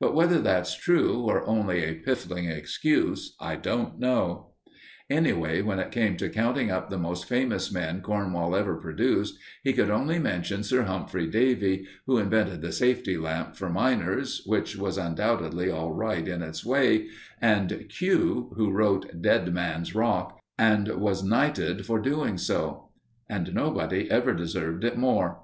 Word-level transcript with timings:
But 0.00 0.12
whether 0.16 0.40
that's 0.40 0.74
true, 0.76 1.20
or 1.20 1.46
only 1.46 1.84
a 1.84 1.94
piffling 1.94 2.46
excuse, 2.50 3.36
I 3.38 3.54
don't 3.54 3.96
know. 4.00 4.54
Anyway, 5.08 5.62
when 5.62 5.78
it 5.78 5.92
came 5.92 6.16
to 6.16 6.28
counting 6.28 6.72
up 6.72 6.90
the 6.90 6.98
most 6.98 7.26
famous 7.28 7.70
men 7.70 8.00
Cornwall 8.00 8.56
ever 8.56 8.74
produced, 8.74 9.38
he 9.62 9.72
could 9.72 9.88
only 9.88 10.18
mention 10.18 10.64
Sir 10.64 10.82
Humphry 10.82 11.28
Davy, 11.28 11.86
who 12.06 12.18
invented 12.18 12.60
the 12.60 12.72
safety 12.72 13.16
lamp 13.16 13.54
for 13.54 13.68
miners, 13.70 14.42
which 14.46 14.74
was 14.74 14.98
undoubtedly 14.98 15.70
all 15.70 15.92
right 15.92 16.26
in 16.26 16.42
its 16.42 16.66
way, 16.66 17.06
and 17.40 17.86
"Q," 17.88 18.50
who 18.56 18.72
wrote 18.72 19.22
Dead 19.22 19.54
Man's 19.54 19.94
Rock, 19.94 20.40
and 20.58 20.88
was 20.88 21.22
knighted 21.22 21.86
for 21.86 22.00
doing 22.00 22.36
so; 22.36 22.88
and 23.30 23.54
nobody 23.54 24.10
ever 24.10 24.34
deserved 24.34 24.82
it 24.82 24.98
more. 24.98 25.38